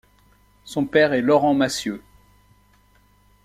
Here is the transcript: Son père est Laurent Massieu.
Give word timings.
Son 0.63 0.85
père 0.87 1.13
est 1.13 1.21
Laurent 1.21 1.53
Massieu. 1.53 2.03